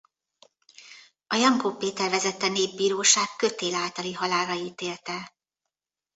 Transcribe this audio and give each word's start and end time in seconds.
A 1.27 1.35
Jankó 1.35 1.75
Péter 1.75 2.09
vezette 2.09 2.47
népbíróság 2.47 3.27
kötél 3.37 3.75
általi 3.75 4.13
halálra 4.13 4.53
ítélte. 4.53 5.35